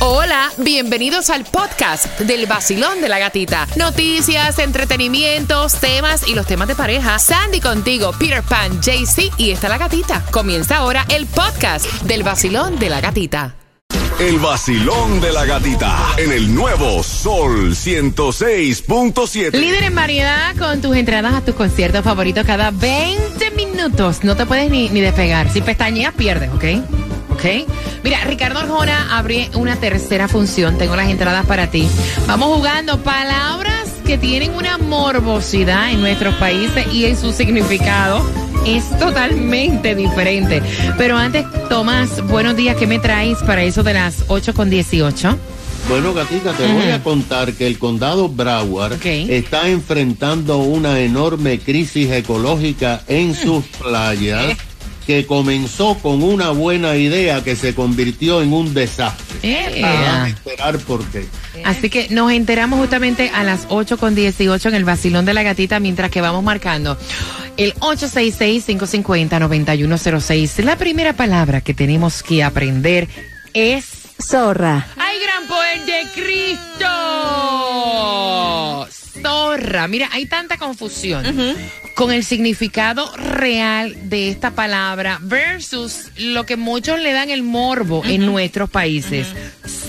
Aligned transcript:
Hola, 0.00 0.52
bienvenidos 0.58 1.28
al 1.28 1.44
podcast 1.44 2.20
del 2.20 2.46
vacilón 2.46 3.00
de 3.00 3.08
la 3.08 3.18
gatita. 3.18 3.66
Noticias, 3.74 4.60
entretenimientos, 4.60 5.74
temas 5.74 6.28
y 6.28 6.36
los 6.36 6.46
temas 6.46 6.68
de 6.68 6.76
pareja. 6.76 7.18
Sandy 7.18 7.60
contigo, 7.60 8.12
Peter 8.16 8.44
Pan, 8.44 8.80
JC 8.80 9.32
y 9.38 9.50
está 9.50 9.68
la 9.68 9.76
gatita. 9.76 10.24
Comienza 10.30 10.76
ahora 10.76 11.04
el 11.08 11.26
podcast 11.26 11.84
del 12.02 12.22
vacilón 12.22 12.78
de 12.78 12.90
la 12.90 13.00
gatita. 13.00 13.56
El 14.20 14.38
vacilón 14.38 15.20
de 15.20 15.32
la 15.32 15.44
gatita 15.44 15.96
en 16.16 16.30
el 16.30 16.54
nuevo 16.54 17.02
Sol 17.02 17.74
106.7. 17.74 19.50
Líder 19.52 19.82
en 19.82 19.96
variedad 19.96 20.56
con 20.56 20.80
tus 20.80 20.96
entradas 20.96 21.34
a 21.34 21.40
tus 21.40 21.56
conciertos 21.56 22.04
favoritos 22.04 22.46
cada 22.46 22.70
20 22.70 23.50
minutos. 23.52 24.22
No 24.22 24.36
te 24.36 24.46
puedes 24.46 24.70
ni, 24.70 24.88
ni 24.90 25.00
despegar. 25.00 25.50
Si 25.52 25.60
pestañeas, 25.60 26.14
pierdes, 26.14 26.50
¿ok? 26.50 27.07
¿Ok? 27.38 27.68
Mira, 28.02 28.24
Ricardo 28.24 28.58
Arjona 28.58 29.16
abre 29.16 29.48
una 29.54 29.76
tercera 29.76 30.26
función. 30.26 30.76
Tengo 30.76 30.96
las 30.96 31.08
entradas 31.08 31.46
para 31.46 31.70
ti. 31.70 31.88
Vamos 32.26 32.56
jugando 32.56 32.98
palabras 33.04 33.90
que 34.04 34.18
tienen 34.18 34.54
una 34.56 34.76
morbosidad 34.76 35.92
en 35.92 36.00
nuestros 36.00 36.34
países 36.34 36.92
y 36.92 37.04
en 37.04 37.16
su 37.16 37.32
significado 37.32 38.28
es 38.66 38.90
totalmente 38.98 39.94
diferente. 39.94 40.60
Pero 40.96 41.16
antes, 41.16 41.44
Tomás, 41.68 42.26
buenos 42.26 42.56
días. 42.56 42.76
¿Qué 42.76 42.88
me 42.88 42.98
traes 42.98 43.38
para 43.38 43.62
eso 43.62 43.84
de 43.84 43.94
las 43.94 44.24
8 44.26 44.52
con 44.52 44.68
18? 44.68 45.38
Bueno, 45.88 46.12
gatita, 46.12 46.52
te 46.54 46.66
voy 46.66 46.90
a 46.90 47.02
contar 47.04 47.52
que 47.52 47.68
el 47.68 47.78
condado 47.78 48.28
Broward 48.28 48.98
está 49.06 49.68
enfrentando 49.68 50.58
una 50.58 50.98
enorme 50.98 51.60
crisis 51.60 52.10
ecológica 52.10 53.02
en 53.06 53.34
sus 53.36 53.64
playas 53.64 54.56
que 55.08 55.24
comenzó 55.24 55.94
con 55.94 56.22
una 56.22 56.50
buena 56.50 56.94
idea 56.96 57.42
que 57.42 57.56
se 57.56 57.74
convirtió 57.74 58.42
en 58.42 58.52
un 58.52 58.74
desastre. 58.74 59.38
Eh, 59.42 59.80
Van 59.80 59.94
a 59.94 60.28
esperar 60.28 60.76
por 60.80 61.02
qué. 61.06 61.24
Así 61.64 61.88
que 61.88 62.08
nos 62.10 62.30
enteramos 62.30 62.78
justamente 62.78 63.30
a 63.30 63.42
las 63.42 63.64
8 63.70 63.96
con 63.96 64.14
18 64.14 64.68
en 64.68 64.74
el 64.74 64.84
vacilón 64.84 65.24
de 65.24 65.32
la 65.32 65.42
gatita 65.42 65.80
mientras 65.80 66.10
que 66.10 66.20
vamos 66.20 66.44
marcando 66.44 66.98
el 67.56 67.72
866-550-9106. 67.76 70.62
La 70.62 70.76
primera 70.76 71.14
palabra 71.14 71.62
que 71.62 71.72
tenemos 71.72 72.22
que 72.22 72.44
aprender 72.44 73.08
es 73.54 73.86
Zorra. 74.22 74.88
¡Ay, 74.98 75.16
gran 75.24 75.46
poder 75.48 75.86
de 75.86 76.02
Cristo! 76.14 76.86
Zorra. 79.22 79.88
Mira, 79.88 80.08
hay 80.12 80.26
tanta 80.26 80.58
confusión 80.58 81.24
con 81.94 82.12
el 82.12 82.24
significado 82.24 83.10
real 83.16 83.96
de 84.08 84.30
esta 84.30 84.52
palabra 84.52 85.18
versus 85.22 86.10
lo 86.16 86.46
que 86.46 86.56
muchos 86.56 87.00
le 87.00 87.12
dan 87.12 87.30
el 87.30 87.42
morbo 87.42 88.02
en 88.04 88.26
nuestros 88.26 88.70
países. 88.70 89.26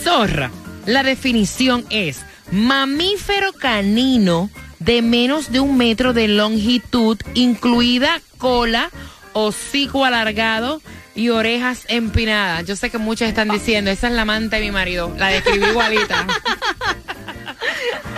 Zorra. 0.04 0.52
La 0.86 1.04
definición 1.04 1.86
es 1.90 2.22
mamífero 2.52 3.54
canino 3.54 4.50
de 4.80 5.02
menos 5.02 5.52
de 5.52 5.60
un 5.60 5.78
metro 5.78 6.14
de 6.14 6.28
longitud, 6.28 7.18
incluida 7.36 8.22
cola, 8.38 8.90
hocico 9.34 10.06
alargado 10.06 10.82
y 11.16 11.30
orejas 11.30 11.84
empinadas. 11.90 12.66
Yo 12.66 12.76
sé 12.76 12.90
que 12.90 12.98
muchos 12.98 13.28
están 13.28 13.50
diciendo, 13.50 13.92
esa 13.92 14.08
es 14.08 14.14
la 14.14 14.22
amante 14.24 14.56
de 14.56 14.62
mi 14.64 14.72
marido. 14.72 15.14
La 15.18 15.28
describí 15.28 15.66
igualita. 15.68 16.26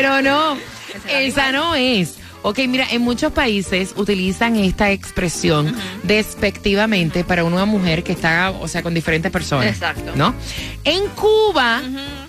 Pero 0.00 0.22
no, 0.22 0.56
esa 1.10 1.52
no 1.52 1.74
es. 1.74 2.14
Ok, 2.42 2.60
mira, 2.68 2.86
en 2.90 3.02
muchos 3.02 3.32
países 3.32 3.92
utilizan 3.96 4.56
esta 4.56 4.90
expresión 4.90 5.76
despectivamente 6.04 7.22
para 7.22 7.44
una 7.44 7.66
mujer 7.66 8.02
que 8.02 8.12
está, 8.12 8.50
o 8.50 8.66
sea, 8.66 8.82
con 8.82 8.94
diferentes 8.94 9.30
personas. 9.30 9.66
Exacto. 9.66 10.12
¿No? 10.16 10.34
En 10.84 11.06
Cuba 11.08 11.82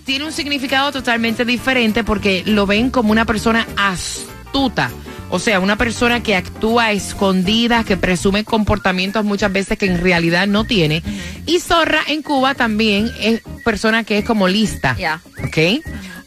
tiene 0.04 0.26
un 0.26 0.34
significado 0.34 0.92
totalmente 0.92 1.46
diferente 1.46 2.04
porque 2.04 2.44
lo 2.46 2.66
ven 2.66 2.90
como 2.90 3.14
una 3.14 3.24
persona 3.24 3.66
astuta. 3.78 4.92
O 5.30 5.40
sea, 5.40 5.62
una 5.62 5.78
persona 5.78 6.22
que 6.22 6.36
actúa 6.36 6.88
a 6.88 6.92
escondidas, 6.92 7.86
que 7.86 7.96
presume 7.96 8.44
comportamientos 8.44 9.24
muchas 9.24 9.54
veces 9.54 9.78
que 9.78 9.86
en 9.86 10.02
realidad 10.02 10.46
no 10.46 10.66
tiene. 10.66 11.04
Y 11.46 11.62
zorra 11.62 12.02
en 12.08 12.22
Cuba 12.22 12.54
también 12.54 13.10
es 13.18 13.42
persona 13.64 14.04
que 14.04 14.18
es 14.18 14.26
como 14.26 14.50
lista. 14.50 14.98
Ya. 15.00 15.22
¿Ok? 15.42 15.58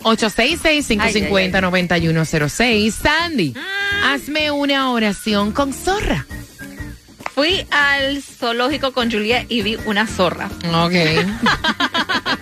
866-550-9106. 0.04 2.92
Sandy, 2.92 3.54
hazme 4.04 4.50
una 4.50 4.91
oración 4.91 5.53
con 5.53 5.72
zorra. 5.72 6.26
Fui 7.34 7.66
al 7.70 8.22
zoológico 8.22 8.93
con 8.93 9.10
Julia 9.10 9.47
y 9.48 9.62
vi 9.62 9.78
una 9.87 10.06
zorra. 10.06 10.50
Ok. 10.72 10.94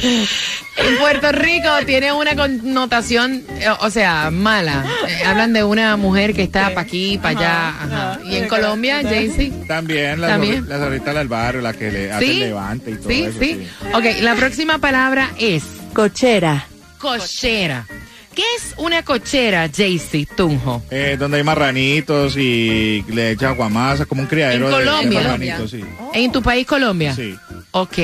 En 0.90 0.98
Puerto 0.98 1.32
Rico 1.32 1.68
tiene 1.86 2.12
una 2.12 2.34
connotación, 2.34 3.44
eh, 3.60 3.66
o 3.80 3.90
sea, 3.90 4.30
mala. 4.30 4.84
Eh, 5.08 5.24
hablan 5.24 5.52
de 5.52 5.62
una 5.64 5.96
mujer 5.96 6.34
que 6.34 6.42
está 6.42 6.68
para 6.70 6.80
aquí, 6.80 7.18
para 7.22 7.38
allá. 7.38 7.68
ajá. 7.68 8.20
Y 8.24 8.36
en 8.36 8.48
Colombia, 8.48 9.00
Jaycee. 9.02 9.52
También, 9.68 10.20
la, 10.20 10.28
También. 10.28 10.66
zorrita 10.66 11.12
del 11.14 11.28
barrio, 11.28 11.60
la 11.60 11.72
que 11.72 11.90
le 11.92 12.10
hace 12.12 12.24
Sí, 12.26 12.30
el 12.32 12.40
levante 12.40 12.90
y 12.90 12.94
todo 12.96 13.08
sí, 13.08 13.22
eso. 13.22 13.38
sí. 13.40 13.66
Ok, 13.94 14.04
la 14.20 14.34
próxima 14.34 14.78
palabra 14.78 15.30
es 15.38 15.62
Cochera. 15.92 16.66
cochera. 16.98 17.86
¿Qué 18.34 18.42
es 18.56 18.74
una 18.78 19.02
cochera, 19.02 19.68
Jaycee 19.74 20.26
Tunjo? 20.36 20.82
Eh, 20.90 21.16
donde 21.18 21.38
hay 21.38 21.42
marranitos 21.44 22.36
y 22.36 23.04
le 23.08 23.32
echa 23.32 23.48
aguamasa, 23.50 24.06
como 24.06 24.22
un 24.22 24.28
criadero 24.28 24.66
En 24.66 24.72
de- 24.72 24.78
de, 24.78 24.84
Colombia. 24.84 25.20
marranitos, 25.22 25.70
sí. 25.72 25.84
¿En 26.14 26.30
tu 26.32 26.40
país, 26.42 26.66
Colombia? 26.66 27.14
Sí. 27.14 27.34
Ok. 27.72 27.98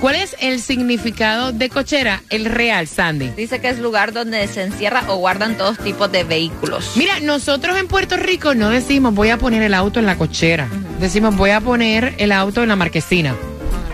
¿Cuál 0.00 0.16
es 0.16 0.34
el 0.40 0.60
significado 0.62 1.52
de 1.52 1.68
cochera, 1.68 2.22
el 2.30 2.46
real, 2.46 2.86
Sandy? 2.88 3.28
Dice 3.36 3.60
que 3.60 3.68
es 3.68 3.78
lugar 3.78 4.14
donde 4.14 4.46
se 4.48 4.62
encierra 4.62 5.04
o 5.08 5.16
guardan 5.16 5.58
todos 5.58 5.76
tipos 5.78 6.10
de 6.10 6.24
vehículos. 6.24 6.92
Mira, 6.96 7.20
nosotros 7.20 7.78
en 7.78 7.86
Puerto 7.86 8.16
Rico 8.16 8.54
no 8.54 8.70
decimos 8.70 9.14
voy 9.14 9.28
a 9.28 9.36
poner 9.36 9.62
el 9.62 9.74
auto 9.74 10.00
en 10.00 10.06
la 10.06 10.16
cochera. 10.16 10.68
Decimos 11.00 11.36
voy 11.36 11.50
a 11.50 11.60
poner 11.60 12.14
el 12.16 12.32
auto 12.32 12.62
en 12.62 12.70
la 12.70 12.76
marquesina 12.76 13.34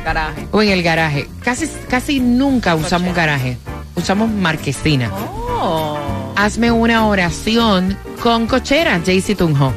Garaje. 0.05 0.47
o 0.53 0.63
en 0.63 0.69
el 0.69 0.85
garaje. 0.85 1.27
Casi, 1.43 1.67
casi 1.89 2.21
nunca 2.21 2.77
usamos 2.77 3.13
garaje. 3.13 3.57
Usamos 3.97 4.31
marquesina. 4.31 5.11
Oh. 5.13 6.33
Hazme 6.37 6.71
una 6.71 7.05
oración 7.07 7.99
con 8.23 8.47
cochera, 8.47 9.01
Jaycee 9.05 9.35
Tunjo. 9.35 9.73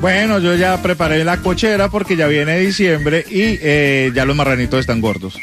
Bueno, 0.00 0.38
yo 0.38 0.54
ya 0.54 0.80
preparé 0.82 1.24
la 1.24 1.38
cochera 1.38 1.88
porque 1.88 2.14
ya 2.14 2.28
viene 2.28 2.58
diciembre 2.58 3.24
y 3.28 3.58
eh, 3.60 4.12
ya 4.14 4.24
los 4.24 4.36
marranitos 4.36 4.78
están 4.78 5.00
gordos. 5.00 5.36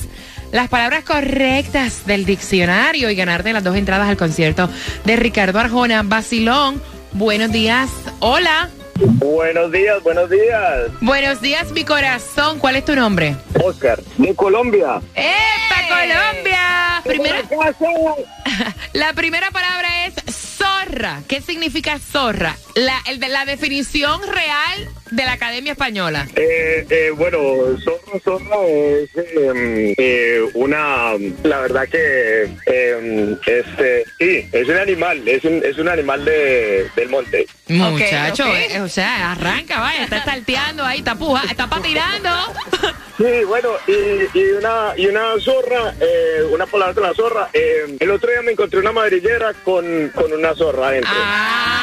Las 0.52 0.68
palabras 0.68 1.04
correctas 1.04 2.06
del 2.06 2.24
diccionario 2.24 3.10
y 3.10 3.16
ganarte 3.16 3.52
las 3.52 3.64
dos 3.64 3.76
entradas 3.76 4.08
al 4.08 4.16
concierto 4.16 4.70
de 5.04 5.16
Ricardo 5.16 5.58
Arjona. 5.58 6.04
Basilón, 6.04 6.80
buenos 7.12 7.50
días. 7.50 7.90
Hola. 8.20 8.70
Buenos 8.96 9.72
días, 9.72 10.02
buenos 10.02 10.30
días. 10.30 10.90
Buenos 11.00 11.40
días, 11.40 11.72
mi 11.72 11.84
corazón. 11.84 12.58
¿Cuál 12.58 12.76
es 12.76 12.84
tu 12.84 12.94
nombre? 12.94 13.36
Oscar, 13.62 14.00
de 14.16 14.34
Colombia. 14.34 15.00
¡Epa, 15.14 15.88
Colombia! 15.88 17.02
Primera, 17.04 17.42
la 18.92 19.12
primera 19.12 19.50
palabra 19.50 20.06
es 20.06 20.14
zorra. 20.32 21.22
¿Qué 21.28 21.40
significa 21.40 21.98
zorra? 21.98 22.56
La, 22.76 22.98
el 23.06 23.20
la 23.20 23.44
definición 23.44 24.20
real 24.32 24.88
de 25.14 25.24
la 25.24 25.32
Academia 25.32 25.72
Española. 25.72 26.26
Eh, 26.36 26.86
eh, 26.88 27.10
bueno, 27.16 27.38
zorra, 27.82 28.18
zorra 28.22 28.66
es 28.66 29.08
eh, 29.16 29.94
eh, 29.96 30.40
una, 30.54 31.12
la 31.42 31.60
verdad 31.60 31.88
que 31.88 32.50
eh, 32.66 33.36
este, 33.46 34.04
sí, 34.18 34.48
es 34.52 34.68
un 34.68 34.76
animal, 34.76 35.26
es 35.26 35.44
un, 35.44 35.62
es 35.64 35.78
un 35.78 35.88
animal 35.88 36.24
de, 36.24 36.88
del 36.96 37.08
monte. 37.08 37.46
Muchacho, 37.68 38.44
eh, 38.46 38.80
o 38.80 38.88
sea, 38.88 39.32
arranca, 39.32 39.80
vaya, 39.80 40.04
está 40.04 40.24
salteando 40.24 40.84
ahí, 40.84 40.98
está 40.98 41.14
puja, 41.14 41.44
está 41.50 41.68
patinando. 41.68 42.28
Sí, 43.16 43.44
bueno, 43.46 43.68
y, 43.86 44.36
y 44.36 44.42
una 44.58 44.92
y 44.96 45.06
una 45.06 45.38
zorra, 45.38 45.94
eh, 46.00 46.42
una 46.50 46.66
palabra 46.66 46.94
de 46.94 47.00
la 47.00 47.14
zorra. 47.14 47.48
eh, 47.52 47.96
el 48.00 48.10
otro 48.10 48.28
día 48.28 48.42
me 48.42 48.50
encontré 48.50 48.80
una 48.80 48.90
madrillera 48.90 49.52
con, 49.62 50.08
con 50.12 50.32
una 50.32 50.52
zorra 50.56 50.88
adentro. 50.88 51.12
Ah, 51.14 51.73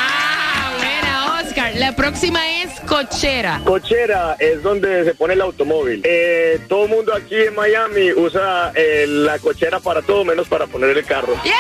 La 1.76 1.96
próxima 1.96 2.40
es 2.62 2.80
cochera. 2.82 3.62
Cochera 3.64 4.36
es 4.40 4.62
donde 4.62 5.06
se 5.06 5.14
pone 5.16 5.34
el 5.36 5.42
automóvil. 5.42 6.02
Eh, 6.04 6.60
todo 6.68 6.84
el 6.86 6.90
mundo 6.90 7.14
aquí 7.14 7.36
en 7.36 7.56
Miami 7.56 8.12
usa 8.12 8.72
eh, 8.76 9.06
la 9.08 9.40
cochera 9.40 9.80
para 9.80 10.02
todo 10.02 10.26
menos 10.26 10.48
para 10.48 10.68
poner 10.68 10.98
el 10.98 11.06
carro. 11.06 11.34
¡Yeah! 11.44 11.54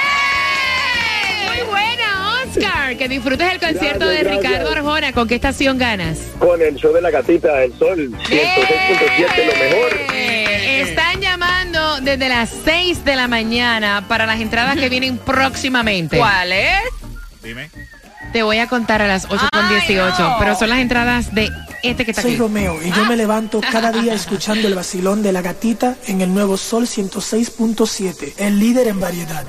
Muy 1.48 1.62
buena, 1.70 2.44
Oscar. 2.44 2.98
Que 2.98 3.08
disfrutes 3.08 3.54
el 3.54 3.60
concierto 3.60 4.06
Gracias, 4.06 4.24
de 4.26 4.36
Ricardo. 4.38 4.72
Arjona. 4.72 5.14
¿Con 5.14 5.28
qué 5.28 5.36
estación 5.36 5.78
ganas? 5.78 6.20
Con 6.40 6.62
el 6.62 6.76
show 6.76 6.94
de 6.94 7.02
la 7.02 7.10
gatita 7.10 7.58
del 7.58 7.74
sol, 7.78 8.12
106.7 8.12 9.46
lo 9.46 9.54
mejor. 9.54 9.98
Eh, 10.14 10.82
Están 10.82 11.22
llamando 11.22 12.02
desde 12.02 12.28
las 12.28 12.50
6 12.66 13.06
de 13.06 13.16
la 13.16 13.28
mañana 13.28 14.06
para 14.08 14.26
las 14.26 14.40
entradas 14.42 14.78
que 14.78 14.90
vienen 14.90 15.18
próximamente. 15.18 16.18
¿Cuál 16.18 16.52
es? 16.52 16.82
Dime. 17.42 17.70
Te 18.32 18.44
voy 18.44 18.60
a 18.60 18.68
contar 18.68 19.02
a 19.02 19.08
las 19.08 19.26
8 19.26 19.50
con 19.52 19.66
Ay, 19.66 19.76
18, 19.88 20.20
no. 20.20 20.36
pero 20.40 20.56
son 20.56 20.70
las 20.70 20.80
entradas 20.80 21.34
de 21.34 21.50
este 21.84 22.06
que 22.06 22.12
está 22.12 22.22
Soy 22.22 22.32
aquí. 22.32 22.40
Romeo 22.40 22.80
y 22.82 22.92
yo 22.92 23.06
me 23.06 23.18
levanto 23.18 23.60
cada 23.60 23.92
día 23.92 24.14
escuchando 24.14 24.68
el 24.68 24.76
vacilón 24.76 25.22
de 25.22 25.32
la 25.32 25.42
gatita 25.42 25.96
en 26.08 26.22
el 26.22 26.34
nuevo 26.34 26.56
Sol 26.58 26.88
106.7, 26.88 28.34
el 28.38 28.60
líder 28.60 28.88
en 28.88 29.00
variedad. 29.00 29.46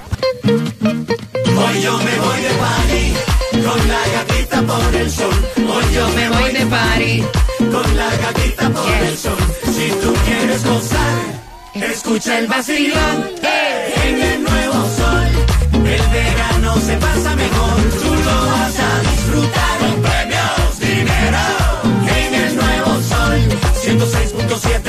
Me 6.14 6.28
voy 6.28 6.52
de 6.52 6.66
party. 6.66 7.24
Escucha 11.74 12.38
el 12.38 12.46
vacilón. 12.46 13.51
El 15.92 16.08
verano 16.08 16.76
se 16.80 16.96
pasa 16.96 17.36
mejor, 17.36 17.76
tú 18.02 18.14
lo 18.14 18.46
vas 18.46 18.78
a 18.78 19.00
disfrutar. 19.10 19.78
Con 19.78 20.02
premios, 20.02 20.78
dinero, 20.80 21.38
en 22.16 22.34
el 22.34 22.56
nuevo 22.56 22.92
sol, 23.02 23.38
106.7. 23.84 24.81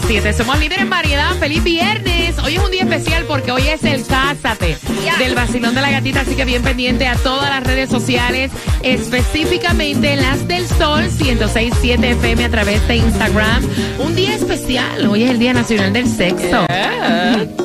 106.7. 0.00 0.32
Somos 0.32 0.58
líderes 0.58 0.82
en 0.82 0.90
variedad. 0.90 1.34
Feliz 1.36 1.62
viernes. 1.62 2.38
Hoy 2.44 2.56
es 2.56 2.62
un 2.62 2.70
día 2.70 2.82
especial 2.82 3.24
porque 3.26 3.52
hoy 3.52 3.62
es 3.68 3.82
el 3.84 4.04
Cásate 4.06 4.76
del 5.18 5.34
vacilón 5.34 5.74
de 5.74 5.80
la 5.80 5.90
gatita. 5.90 6.20
Así 6.20 6.34
que 6.34 6.44
bien 6.44 6.62
pendiente 6.62 7.06
a 7.06 7.16
todas 7.16 7.48
las 7.50 7.64
redes 7.64 7.88
sociales, 7.90 8.50
específicamente 8.82 10.16
las 10.16 10.46
del 10.46 10.66
Sol 10.66 11.04
106.7 11.04 12.04
FM 12.04 12.44
a 12.44 12.50
través 12.50 12.86
de 12.88 12.96
Instagram. 12.96 13.62
Un 13.98 14.14
día 14.14 14.34
especial. 14.34 15.06
Hoy 15.06 15.24
es 15.24 15.30
el 15.30 15.38
Día 15.38 15.52
Nacional 15.52 15.92
del 15.92 16.08
Sexo. 16.08 16.66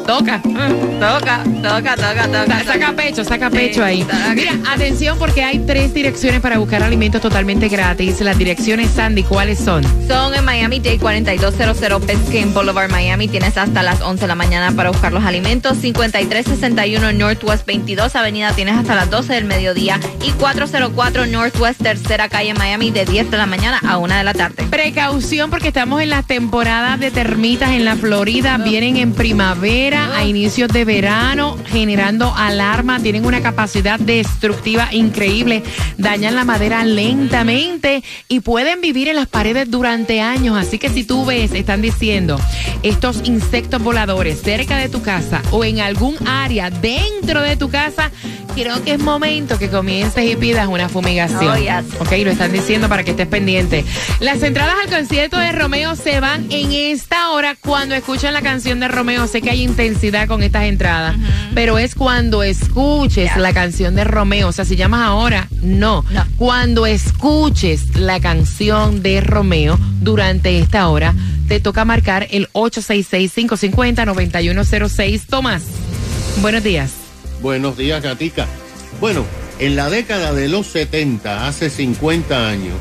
Toca. 0.06 0.42
Toca, 0.42 1.44
toca, 1.62 1.96
toca, 1.96 2.28
toca. 2.28 2.64
Saca 2.64 2.94
pecho, 2.94 3.24
saca 3.24 3.50
pecho 3.50 3.84
ahí. 3.84 4.06
Mira, 4.36 4.54
atención 4.70 5.18
porque 5.18 5.44
hay 5.44 5.60
tres 5.60 5.94
direcciones 5.94 6.42
para 6.42 6.58
buscar 6.58 6.84
alimentos 6.84 7.22
totalmente 7.22 7.68
gratis. 7.70 8.22
Las 8.22 8.38
direcciones, 8.38 8.90
Sandy, 8.92 9.24
¿cuáles 9.24 9.60
son? 9.60 9.84
Son 10.08 10.34
en 10.34 10.46
Miami 10.46 10.80
Day 10.80 10.98
4200 12.22 12.32
Biscayne 12.32 12.54
Boulevard, 12.54 12.92
Miami. 12.92 13.28
Tienes 13.28 13.58
hasta 13.58 13.82
las 13.84 14.02
11 14.02 14.22
de 14.22 14.28
la 14.28 14.36
mañana 14.36 14.72
para 14.76 14.90
buscar 14.90 15.12
los 15.12 15.24
alimentos. 15.24 15.78
5361 15.78 17.14
Northwest 17.14 17.66
22 17.66 18.16
Avenida 18.16 18.54
tienes 18.54 18.76
hasta 18.76 18.96
las 18.96 19.10
12 19.10 19.34
del 19.34 19.46
mediodía. 19.46 20.00
Y 20.24 20.32
404 20.32 21.26
Northwest 21.26 21.82
Tercera 21.82 22.30
Calle, 22.30 22.54
Miami, 22.54 22.92
de 22.92 23.06
10 23.06 23.32
de 23.32 23.38
la 23.38 23.46
mañana 23.46 23.80
a 23.86 23.98
1 23.98 24.16
de 24.16 24.24
la 24.24 24.34
tarde. 24.34 24.64
Precaución 24.70 25.50
porque 25.50 25.70
estamos 25.70 26.02
en 26.02 26.10
las 26.10 26.28
temporadas 26.28 27.00
de 27.00 27.12
termitas 27.12 27.72
en 27.72 27.86
la 27.86 27.96
Florida. 27.96 28.58
Vienen 28.58 28.98
en 28.98 29.14
primavera, 29.14 30.16
a 30.16 30.24
inicios 30.24 30.70
de 30.70 30.86
verano, 30.86 31.58
generando 31.68 32.34
alarma. 32.36 33.00
Tienen 33.00 33.26
una 33.26 33.42
capacidad 33.42 34.00
destructiva 34.00 34.90
increíble. 34.92 35.64
Dañan 35.98 36.36
la 36.36 36.46
madera 36.46 36.86
lentamente 36.86 38.04
y 38.28 38.42
pueden 38.42 38.80
vivir 38.82 39.08
en 39.08 39.16
las 39.16 39.28
paredes 39.28 39.70
durante 39.72 40.22
años. 40.22 40.58
Así 40.58 40.78
que 40.78 40.90
si 40.90 41.04
tú 41.04 41.26
ves, 41.26 41.52
están 41.54 41.82
diciendo, 41.82 42.11
estos 42.84 43.22
insectos 43.24 43.82
voladores 43.82 44.42
cerca 44.42 44.78
de 44.78 44.90
tu 44.90 45.02
casa 45.02 45.42
o 45.52 45.64
en 45.64 45.80
algún 45.80 46.16
área 46.28 46.70
dentro 46.70 47.42
de 47.42 47.56
tu 47.56 47.70
casa, 47.70 48.12
creo 48.54 48.84
que 48.84 48.94
es 48.94 49.00
momento 49.00 49.58
que 49.58 49.70
comiences 49.70 50.30
y 50.30 50.36
pidas 50.36 50.68
una 50.68 50.90
fumigación. 50.90 51.48
Oh, 51.48 51.58
yes. 51.58 51.86
Ok, 52.00 52.12
lo 52.24 52.32
están 52.32 52.52
diciendo 52.52 52.90
para 52.90 53.04
que 53.04 53.12
estés 53.12 53.28
pendiente. 53.28 53.86
Las 54.20 54.42
entradas 54.44 54.76
al 54.84 54.90
concierto 54.90 55.38
de 55.38 55.52
Romeo 55.52 55.96
se 55.96 56.20
van 56.20 56.52
en 56.52 56.72
esta 56.72 57.30
hora 57.32 57.56
cuando 57.60 57.96
escuchan 57.96 58.34
la 58.34 58.42
canción 58.42 58.80
de 58.80 58.88
Romeo. 58.88 59.28
Sé 59.28 59.42
que 59.42 59.52
hay 59.52 59.62
intensidad 59.62 60.28
con 60.28 60.44
estas 60.44 60.66
entradas, 60.66 61.16
pero 61.54 61.78
es 61.78 61.96
cuando 61.96 62.44
escuches 62.44 63.36
la 63.38 63.54
canción 63.54 63.96
de 63.96 64.04
Romeo. 64.04 64.50
O 64.50 64.52
sea, 64.52 64.66
si 64.66 64.76
llamas 64.76 65.02
ahora, 65.02 65.48
no. 65.62 66.04
No. 66.12 66.26
Cuando 66.38 66.86
escuches 66.86 67.96
la 67.96 68.20
canción 68.20 69.02
de 69.02 69.22
Romeo 69.22 69.80
durante 70.02 70.60
esta 70.60 70.90
hora, 70.90 71.16
te 71.48 71.60
toca 71.60 71.86
marcar 71.86 72.28
el 72.32 72.50
866-550-9106. 72.54 75.22
Tomás, 75.28 75.64
buenos 76.42 76.64
días. 76.64 77.01
Buenos 77.42 77.76
días, 77.76 78.04
Gatica. 78.04 78.46
Bueno, 79.00 79.26
en 79.58 79.76
la 79.76 79.90
década 79.90 80.32
de 80.32 80.48
los 80.48 80.68
70, 80.68 81.48
hace 81.48 81.72
50 81.72 82.48
años, 82.48 82.76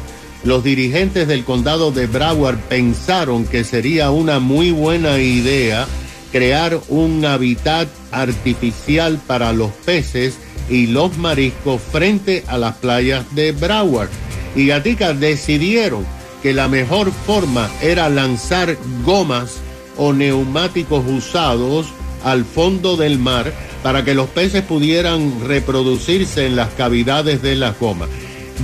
los 0.45 0.63
dirigentes 0.63 1.27
del 1.27 1.45
condado 1.45 1.93
de 1.93 2.07
Broward 2.07 2.59
pensaron 2.69 3.47
que 3.47 3.65
sería 3.65 4.11
una 4.11 4.39
muy 4.39 4.71
buena 4.71 5.19
idea 5.19 5.87
crear 6.31 6.79
un 6.89 7.25
hábitat 7.25 7.89
artificial 8.13 9.19
para 9.27 9.55
los 9.55 9.71
peces 9.71 10.39
y 10.69 10.89
los 10.89 11.17
mariscos 11.17 11.81
frente 11.81 12.45
a 12.47 12.59
las 12.59 12.77
playas 12.77 13.35
de 13.35 13.53
Broward. 13.53 14.11
Y 14.55 14.67
Gatica 14.67 15.15
decidieron 15.15 16.05
que 16.43 16.53
la 16.53 16.69
mejor 16.69 17.13
forma 17.13 17.71
era 17.81 18.11
lanzar 18.11 18.77
gomas 19.07 19.57
o 19.97 20.13
neumáticos 20.13 21.03
usados 21.07 21.87
al 22.25 22.45
fondo 22.45 22.99
del 22.99 23.19
mar 23.19 23.53
para 23.83 24.05
que 24.05 24.15
los 24.15 24.29
peces 24.29 24.63
pudieran 24.63 25.47
reproducirse 25.47 26.47
en 26.47 26.57
las 26.57 26.71
cavidades 26.75 27.43
de 27.43 27.57
las 27.57 27.79
gomas. 27.79 28.09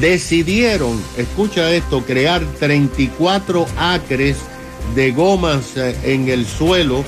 Decidieron, 0.00 1.02
escucha 1.16 1.72
esto, 1.72 2.02
crear 2.04 2.42
34 2.58 3.66
acres 3.78 4.36
de 4.94 5.12
gomas 5.12 5.76
eh, 5.76 5.96
en 6.04 6.28
el 6.28 6.46
suelo 6.46 7.02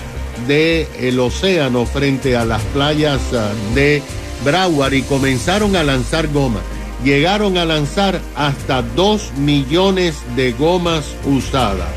del 0.46 1.20
océano 1.20 1.84
frente 1.84 2.36
a 2.36 2.44
las 2.44 2.62
playas 2.62 3.20
ah, 3.34 3.50
de 3.74 4.02
Broward 4.44 4.94
y 4.94 5.02
comenzaron 5.02 5.76
a 5.76 5.82
lanzar 5.82 6.28
gomas. 6.28 6.62
Llegaron 7.04 7.58
a 7.58 7.64
lanzar 7.64 8.20
hasta 8.34 8.82
2 8.82 9.32
millones 9.38 10.16
de 10.34 10.52
gomas 10.52 11.04
usadas. 11.24 11.88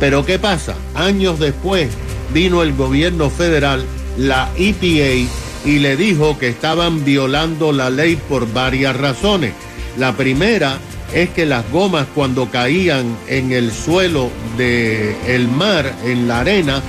Pero 0.00 0.24
¿qué 0.24 0.38
pasa? 0.38 0.74
Años 0.94 1.38
después 1.38 1.90
vino 2.32 2.62
el 2.62 2.74
gobierno 2.74 3.30
federal, 3.30 3.84
la 4.16 4.48
EPA 4.56 5.28
y 5.68 5.78
le 5.78 5.98
dijo 5.98 6.38
que 6.38 6.48
estaban 6.48 7.04
violando 7.04 7.72
la 7.72 7.90
ley 7.90 8.16
por 8.16 8.50
varias 8.54 8.96
razones. 8.96 9.52
La 9.98 10.16
primera 10.16 10.78
es 11.12 11.28
que 11.28 11.44
las 11.44 11.70
gomas 11.70 12.06
cuando 12.14 12.50
caían 12.50 13.14
en 13.28 13.52
el 13.52 13.70
suelo 13.70 14.30
del 14.56 15.14
el 15.26 15.46
mar, 15.46 15.94
en 16.06 16.26
la 16.26 16.40
arena, 16.40 16.82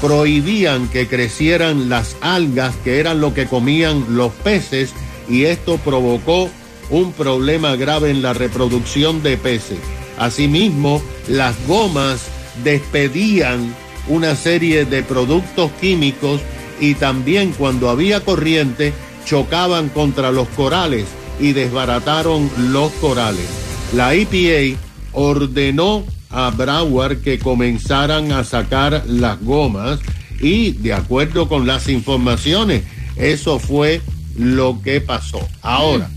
prohibían 0.00 0.86
que 0.90 1.08
crecieran 1.08 1.88
las 1.88 2.16
algas, 2.20 2.76
que 2.84 3.00
eran 3.00 3.20
lo 3.20 3.34
que 3.34 3.46
comían 3.46 4.16
los 4.16 4.30
peces, 4.32 4.92
y 5.28 5.46
esto 5.46 5.78
provocó 5.78 6.48
un 6.88 7.12
problema 7.12 7.74
grave 7.74 8.10
en 8.10 8.22
la 8.22 8.32
reproducción 8.32 9.24
de 9.24 9.38
peces. 9.38 9.80
Asimismo, 10.18 11.02
las 11.26 11.56
gomas 11.66 12.28
despedían 12.62 13.74
una 14.06 14.36
serie 14.36 14.84
de 14.84 15.02
productos 15.02 15.72
químicos 15.80 16.40
y 16.80 16.94
también 16.94 17.52
cuando 17.52 17.90
había 17.90 18.20
corriente 18.20 18.92
chocaban 19.24 19.88
contra 19.90 20.32
los 20.32 20.48
corales 20.48 21.06
y 21.38 21.52
desbarataron 21.52 22.50
los 22.72 22.90
corales. 22.92 23.46
La 23.94 24.14
EPA 24.14 24.78
ordenó 25.12 26.04
a 26.30 26.50
Broward 26.50 27.18
que 27.22 27.38
comenzaran 27.38 28.32
a 28.32 28.44
sacar 28.44 29.04
las 29.06 29.40
gomas 29.42 30.00
y 30.40 30.72
de 30.72 30.94
acuerdo 30.94 31.48
con 31.48 31.66
las 31.66 31.88
informaciones, 31.88 32.82
eso 33.16 33.58
fue 33.58 34.00
lo 34.38 34.80
que 34.82 35.00
pasó. 35.00 35.46
Ahora, 35.60 36.08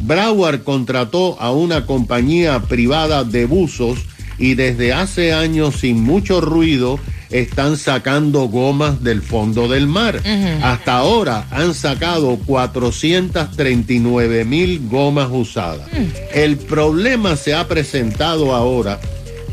Broward 0.00 0.64
contrató 0.64 1.40
a 1.40 1.52
una 1.52 1.86
compañía 1.86 2.60
privada 2.62 3.24
de 3.24 3.46
buzos 3.46 4.00
y 4.38 4.54
desde 4.54 4.92
hace 4.92 5.32
años 5.32 5.76
sin 5.76 6.02
mucho 6.02 6.40
ruido 6.40 6.98
están 7.32 7.76
sacando 7.78 8.42
gomas 8.42 9.02
del 9.02 9.22
fondo 9.22 9.66
del 9.66 9.86
mar. 9.86 10.20
Hasta 10.62 10.98
ahora 10.98 11.46
han 11.50 11.74
sacado 11.74 12.38
439 12.46 14.44
mil 14.44 14.88
gomas 14.88 15.28
usadas. 15.32 15.88
El 16.32 16.58
problema 16.58 17.36
se 17.36 17.54
ha 17.54 17.66
presentado 17.66 18.54
ahora 18.54 19.00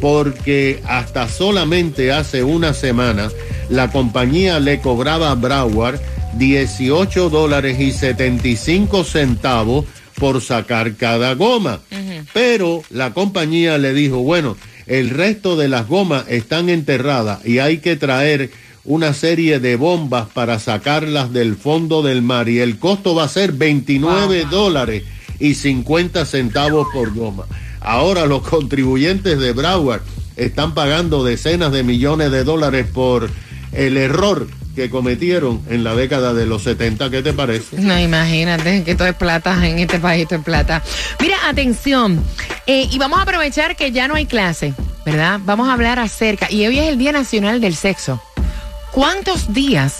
porque 0.01 0.81
hasta 0.85 1.27
solamente 1.27 2.11
hace 2.11 2.43
una 2.43 2.73
semana 2.73 3.29
la 3.69 3.91
compañía 3.91 4.59
le 4.59 4.79
cobraba 4.79 5.31
a 5.31 5.35
Broward 5.35 5.99
18 6.35 7.29
dólares 7.29 7.79
y 7.79 7.91
75 7.91 9.03
centavos 9.03 9.85
por 10.15 10.41
sacar 10.41 10.95
cada 10.95 11.33
goma. 11.35 11.79
Pero 12.33 12.83
la 12.89 13.13
compañía 13.13 13.77
le 13.77 13.93
dijo, 13.93 14.17
bueno, 14.17 14.57
el 14.89 15.11
resto 15.11 15.55
de 15.55 15.69
las 15.69 15.87
gomas 15.87 16.25
están 16.27 16.67
enterradas 16.67 17.45
y 17.45 17.59
hay 17.59 17.77
que 17.77 17.95
traer 17.95 18.49
una 18.83 19.13
serie 19.13 19.59
de 19.59 19.75
bombas 19.75 20.27
para 20.33 20.57
sacarlas 20.57 21.31
del 21.31 21.55
fondo 21.55 22.01
del 22.01 22.23
mar 22.23 22.49
y 22.49 22.59
el 22.59 22.79
costo 22.79 23.13
va 23.13 23.25
a 23.25 23.29
ser 23.29 23.51
29 23.51 24.45
dólares 24.49 25.03
y 25.39 25.53
50 25.53 26.25
centavos 26.25 26.87
por 26.91 27.13
goma. 27.13 27.45
Ahora 27.79 28.25
los 28.25 28.41
contribuyentes 28.41 29.39
de 29.39 29.53
Broward 29.53 30.01
están 30.35 30.73
pagando 30.73 31.23
decenas 31.23 31.71
de 31.71 31.83
millones 31.83 32.31
de 32.31 32.43
dólares 32.43 32.87
por 32.91 33.29
el 33.71 33.95
error 33.95 34.47
que 34.79 34.89
cometieron 34.89 35.61
en 35.67 35.83
la 35.83 35.93
década 35.93 36.33
de 36.33 36.45
los 36.45 36.63
70. 36.63 37.09
¿Qué 37.09 37.21
te 37.21 37.33
parece? 37.33 37.81
No, 37.81 37.99
imagínate 37.99 38.83
que 38.85 38.95
todo 38.95 39.09
es 39.09 39.13
plata 39.13 39.67
en 39.67 39.77
este 39.77 39.99
país, 39.99 40.25
todo 40.25 40.39
es 40.39 40.45
plata. 40.45 40.81
Mira, 41.19 41.35
atención, 41.49 42.23
eh, 42.65 42.87
y 42.89 42.97
vamos 42.97 43.19
a 43.19 43.23
aprovechar 43.23 43.75
que 43.75 43.91
ya 43.91 44.07
no 44.07 44.15
hay 44.15 44.25
clase, 44.25 44.73
¿verdad? 45.05 45.41
Vamos 45.43 45.67
a 45.67 45.73
hablar 45.73 45.99
acerca, 45.99 46.49
y 46.49 46.65
hoy 46.65 46.79
es 46.79 46.87
el 46.87 46.97
Día 46.97 47.11
Nacional 47.11 47.59
del 47.59 47.75
Sexo. 47.75 48.21
¿Cuántos 48.91 49.53
días 49.53 49.97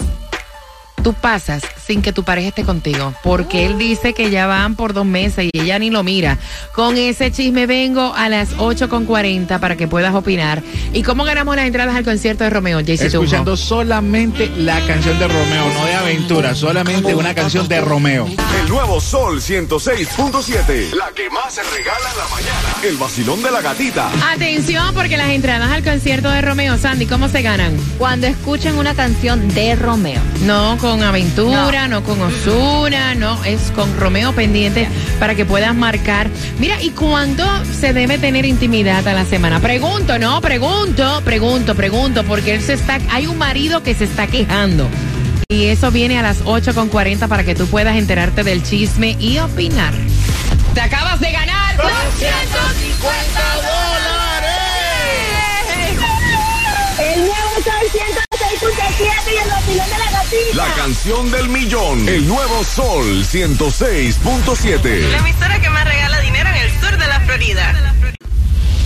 tú 1.04 1.14
pasas 1.14 1.64
sin 1.90 2.04
que 2.04 2.14
tu 2.14 2.24
pareja 2.24 2.50
esté 2.50 2.64
contigo? 2.64 3.16
Porque 3.24 3.66
él 3.66 3.80
dice 3.80 4.14
que 4.14 4.30
ya 4.30 4.46
van 4.46 4.76
por 4.76 4.94
dos 4.94 5.08
meses 5.08 5.50
y 5.52 5.60
ella 5.60 5.80
ni 5.80 5.90
lo 5.90 6.04
mira. 6.04 6.38
Con 6.76 6.98
ese 6.98 7.32
chisme 7.32 7.66
vengo 7.66 8.14
a 8.14 8.30
las 8.30 8.56
8.40 8.58 9.60
para 9.60 9.76
que 9.76 9.88
puedas 9.88 10.14
opinar. 10.14 10.62
¿Y 10.94 11.02
cómo 11.02 11.24
ganamos 11.24 11.56
las 11.56 11.66
entradas 11.66 11.96
al 11.96 12.04
concierto 12.04 12.44
de 12.44 12.52
Romeo? 12.52 12.80
JC 12.82 13.06
Escuchando 13.06 13.58
solamente 13.58 14.52
la 14.56 14.80
canción 14.86 15.18
de 15.18 15.28
Romeo, 15.28 15.74
no 15.74 15.86
de 15.86 15.96
aventura, 15.96 16.54
solamente 16.54 17.16
una 17.16 17.34
canción 17.34 17.68
de 17.68 17.82
Romeo. 17.82 18.28
El 18.62 18.70
nuevo 18.70 19.02
Sol 19.02 19.42
106.7. 19.42 20.94
La 20.94 21.12
que 21.16 21.28
más 21.32 21.56
se 21.56 21.64
regala 21.64 22.12
en 22.12 22.18
la 22.18 22.28
mañana. 22.28 22.76
El 22.84 22.98
vacilón 22.98 23.42
de 23.42 23.50
la 23.50 23.62
gatita. 23.62 24.12
Atención, 24.32 24.94
porque 24.94 25.18
las 25.18 25.30
entradas 25.30 25.72
al 25.72 25.84
concierto 25.84 26.30
de 26.30 26.42
Romeo, 26.42 26.78
Sandy, 26.78 27.08
¿cómo 27.08 27.30
se 27.30 27.42
ganan? 27.42 27.76
Cuando 27.98 28.28
escuchen 28.28 28.78
una 28.78 28.94
canción 28.94 29.48
de 29.56 29.76
Romeo. 29.76 30.22
No 30.46 30.78
con 30.80 31.02
Aventura, 31.02 31.72
no, 31.72 31.79
con 31.80 32.22
Osuna, 32.22 33.16
no, 33.16 33.42
es 33.46 33.72
con 33.72 33.98
Romeo 33.98 34.34
pendiente 34.34 34.90
para 35.18 35.34
que 35.34 35.46
puedas 35.46 35.74
marcar. 35.74 36.30
Mira, 36.60 36.82
¿y 36.82 36.90
cuándo 36.90 37.46
se 37.64 37.94
debe 37.94 38.18
tener 38.18 38.46
intimidad 38.46 39.08
a 39.08 39.14
la 39.14 39.24
semana? 39.24 39.62
Pregunto, 39.62 40.20
no, 40.20 40.42
pregunto, 40.42 41.22
pregunto, 41.24 41.76
pregunto, 41.76 42.26
porque 42.26 42.56
él 42.56 42.62
se 42.62 42.74
está, 42.74 43.00
hay 43.10 43.28
un 43.28 43.38
marido 43.38 43.82
que 43.82 43.96
se 43.96 44.04
está 44.04 44.28
quejando. 44.28 44.90
Y 45.48 45.68
eso 45.68 45.90
viene 45.90 46.20
a 46.20 46.22
las 46.22 46.44
8.40 46.44 47.30
para 47.30 47.46
que 47.46 47.56
tú 47.56 47.66
puedas 47.66 47.96
enterarte 47.96 48.44
del 48.44 48.62
chisme 48.62 49.16
y 49.18 49.38
opinar. 49.40 49.94
Te 50.74 50.82
acabas 50.82 51.22
de 51.22 51.32
ganar 51.32 51.78
250 51.78 53.40
El 53.64 53.79
la 60.54 60.66
canción 60.76 61.32
del 61.32 61.50
millón. 61.50 62.08
El 62.08 62.28
nuevo 62.28 62.64
Sol 62.64 63.24
106.7. 63.24 65.10
La 65.10 65.18
emisora 65.18 65.60
que 65.60 65.70
más 65.70 65.86
regala 65.86 66.20
dinero 66.20 66.50
en 66.50 66.56
el 66.56 66.72
sur 66.80 66.92
de 66.98 67.08
la 67.08 67.20
Florida. 67.22 67.96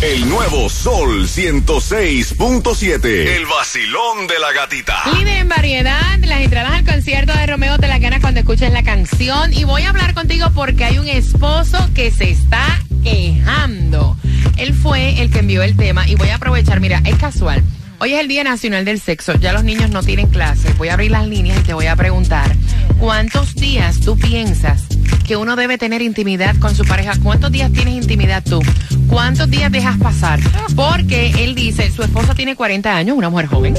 El 0.02 0.30
nuevo 0.30 0.70
Sol 0.70 1.28
106.7. 1.28 3.06
El 3.06 3.46
vacilón 3.46 4.28
de 4.28 4.40
la 4.40 4.54
gatita. 4.54 5.04
Líder 5.14 5.40
en 5.40 5.50
variedad, 5.50 6.18
las 6.20 6.42
entradas 6.42 6.74
al 6.74 6.86
concierto 6.86 7.34
de 7.34 7.46
Romeo 7.48 7.78
te 7.78 7.88
las 7.88 8.00
ganas 8.00 8.22
cuando 8.22 8.40
escuches 8.40 8.72
la 8.72 8.84
canción. 8.84 9.52
Y 9.54 9.66
voy 9.66 9.84
a 9.84 9.90
hablar 9.90 10.14
contigo 10.14 10.50
porque 10.56 10.86
hay 10.86 10.98
un 10.98 11.08
esposo 11.10 11.78
que 11.94 12.12
se 12.12 12.30
está 12.30 12.82
quejando. 13.04 14.18
Él 14.58 14.74
fue 14.74 15.22
el 15.22 15.30
que 15.30 15.40
envió 15.40 15.62
el 15.64 15.76
tema 15.76 16.08
y 16.08 16.16
voy 16.16 16.30
a 16.30 16.36
aprovechar, 16.36 16.80
mira, 16.80 17.02
es 17.06 17.16
casual. 17.18 17.64
Hoy 18.04 18.16
es 18.16 18.20
el 18.20 18.28
Día 18.28 18.44
Nacional 18.44 18.84
del 18.84 19.00
Sexo, 19.00 19.36
ya 19.36 19.54
los 19.54 19.64
niños 19.64 19.90
no 19.90 20.04
tienen 20.04 20.28
clase. 20.28 20.74
Voy 20.74 20.90
a 20.90 20.96
abrir 20.96 21.12
las 21.12 21.26
líneas 21.26 21.58
y 21.62 21.64
te 21.64 21.74
voy 21.74 21.86
a 21.86 21.96
preguntar, 21.96 22.54
¿cuántos 23.00 23.56
días 23.56 24.02
tú 24.02 24.18
piensas 24.18 24.84
que 25.26 25.38
uno 25.38 25.56
debe 25.56 25.78
tener 25.78 26.02
intimidad 26.02 26.54
con 26.58 26.76
su 26.76 26.84
pareja? 26.84 27.14
¿Cuántos 27.24 27.54
días 27.54 27.72
tienes 27.72 27.94
intimidad 27.94 28.44
tú? 28.44 28.60
¿Cuántos 29.08 29.50
días 29.50 29.72
dejas 29.72 29.98
pasar? 30.00 30.42
Porque 30.76 31.32
él 31.46 31.56
dice, 31.56 31.90
su 31.92 32.04
esposa 32.04 32.36
tiene 32.36 32.58
40 32.58 32.94
años, 32.94 33.18
una 33.18 33.30
mujer 33.30 33.46
joven. 33.46 33.74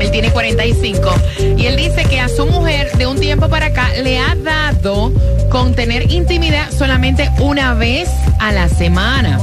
Él 0.00 0.10
tiene 0.10 0.30
45. 0.30 1.14
Y 1.58 1.66
él 1.66 1.76
dice 1.76 2.06
que 2.08 2.20
a 2.20 2.30
su 2.30 2.46
mujer 2.46 2.92
de 2.96 3.06
un 3.06 3.20
tiempo 3.20 3.50
para 3.50 3.66
acá 3.66 3.90
le 4.02 4.20
ha 4.20 4.34
dado 4.36 5.12
con 5.50 5.74
tener 5.74 6.10
intimidad 6.10 6.70
solamente 6.70 7.28
una 7.40 7.74
vez 7.74 8.08
a 8.40 8.52
la 8.52 8.70
semana. 8.70 9.38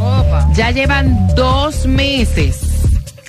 Ya 0.55 0.71
llevan 0.71 1.27
dos 1.35 1.85
meses 1.85 2.70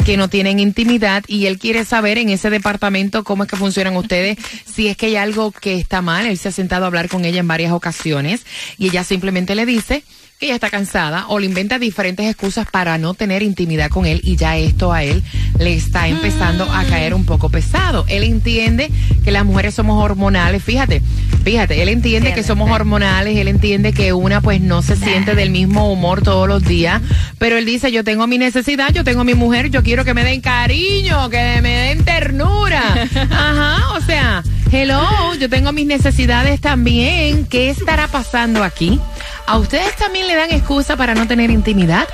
que 0.05 0.17
no 0.17 0.29
tienen 0.29 0.59
intimidad 0.59 1.23
y 1.29 1.47
él 1.47 1.59
quiere 1.59 1.85
saber 1.85 2.19
en 2.19 2.29
ese 2.29 2.51
departamento 2.51 3.23
cómo 3.23 3.45
es 3.45 3.49
que 3.49 3.57
funcionan 3.57 3.97
ustedes, 3.97 4.37
si 4.65 4.89
es 4.89 4.97
que 4.97 5.07
hay 5.07 5.17
algo 5.17 5.53
que 5.53 5.75
está 5.75 6.03
mal. 6.03 6.27
Él 6.27 6.39
se 6.39 6.49
ha 6.49 6.53
sentado 6.53 6.85
a 6.85 6.87
hablar 6.89 7.09
con 7.09 7.25
ella 7.25 7.41
en 7.41 7.49
varias 7.49 7.73
ocasiones 7.73 8.45
y 8.79 8.89
ella 8.89 9.05
simplemente 9.05 9.55
le 9.55 9.65
dice 9.65 10.03
que 10.43 10.47
ella 10.47 10.57
está 10.57 10.71
cansada 10.71 11.27
o 11.29 11.39
le 11.39 11.47
inventa 11.47 11.79
diferentes 11.79 12.27
excusas 12.29 12.67
para 12.69 12.99
no 12.99 13.15
tener 13.15 13.45
intimidad 13.45 13.91
con 13.91 14.07
él 14.07 14.21
y 14.25 14.35
ya 14.35 14.57
esto 14.57 14.93
a 14.93 15.05
él 15.05 15.23
le 15.57 15.73
está 15.73 16.09
empezando 16.09 16.65
a 16.65 16.83
caer 16.83 17.15
un 17.15 17.25
poco 17.25 17.49
pesado. 17.49 18.05
Él 18.09 18.25
entiende 18.25 18.91
que 19.23 19.31
las 19.31 19.45
mujeres 19.45 19.75
somos 19.75 20.03
hormonales, 20.03 20.61
fíjate, 20.65 21.01
fíjate, 21.45 21.81
él 21.81 21.89
entiende 21.91 22.35
que 22.35 22.43
somos 22.43 22.69
hormonales, 22.73 23.39
él 23.39 23.47
entiende 23.47 23.93
que 23.93 24.13
una 24.13 24.41
pues 24.41 24.61
no 24.61 24.83
se 24.83 24.97
siente 24.97 25.37
del 25.37 25.51
mismo 25.51 25.93
humor 25.93 26.23
todos 26.23 26.49
los 26.49 26.65
días, 26.65 27.01
pero 27.39 27.57
él 27.57 27.65
dice, 27.65 27.93
yo 27.93 28.03
tengo 28.03 28.27
mi 28.27 28.37
necesidad, 28.37 28.93
yo 28.93 29.05
tengo 29.05 29.23
mi 29.23 29.35
mujer, 29.35 29.71
yo 29.71 29.85
quiero 29.85 30.05
que 30.05 30.13
me 30.13 30.25
den 30.25 30.41
cariño, 30.41 31.31
que 31.31 31.61
me 31.63 31.77
den 31.77 32.05
ternura. 32.05 32.83
Ajá, 33.31 33.95
o 33.97 34.01
sea, 34.01 34.43
hello, 34.73 35.35
yo 35.39 35.49
tengo 35.49 35.71
mis 35.71 35.87
necesidades 35.87 36.61
también. 36.61 37.47
¿Qué 37.47 37.71
estará 37.71 38.09
pasando 38.09 38.65
aquí? 38.65 38.99
¿A 39.47 39.59
ustedes 39.59 39.95
también 39.97 40.27
le 40.27 40.35
dan 40.35 40.53
excusa 40.53 40.97
para 40.97 41.15
no 41.15 41.27
tener 41.27 41.51
intimidad? 41.51 42.09